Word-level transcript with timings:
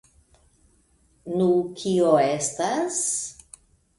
Nu, 1.41 1.49
kio 1.81 2.15
estas? 2.23 2.99